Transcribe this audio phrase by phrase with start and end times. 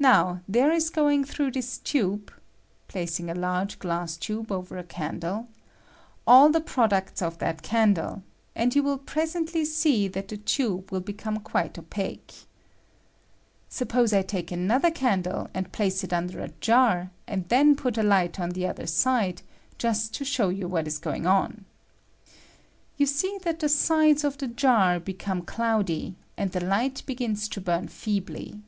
[0.00, 2.32] Now there is going through this tube
[2.88, 5.46] [placing a large glass tube over a candle]
[6.26, 8.22] all the products of J' BJW WATER A PRODUCT OF COMBUSTION, J'that candle,
[8.56, 12.34] and you will presently see that the f tube will become quite opaque.
[13.68, 18.02] Suppose I take another candle, and place it under a jar, and then put a
[18.02, 19.42] light on the other side,
[19.78, 20.48] just to show.
[20.50, 21.66] yott what is going on.
[22.96, 27.54] You see that the sides f the jar become cloudy, and the light begins I
[27.54, 28.60] to burn feebly.